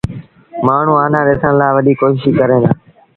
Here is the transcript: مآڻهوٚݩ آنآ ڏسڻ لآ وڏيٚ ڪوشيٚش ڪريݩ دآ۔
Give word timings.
مآڻهوٚݩ 0.65 1.01
آنآ 1.05 1.19
ڏسڻ 1.27 1.51
لآ 1.59 1.67
وڏيٚ 1.75 1.99
ڪوشيٚش 2.01 2.23
ڪريݩ 2.39 2.61
دآ۔ 2.63 2.69